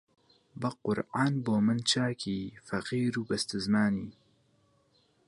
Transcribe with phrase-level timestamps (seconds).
[0.59, 4.09] بە قورئان بۆ من چاکی فەقیر و بەستەزمانی